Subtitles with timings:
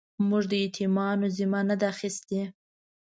[0.29, 2.41] موږ د يتيمانو ذمه نه ده اخيستې.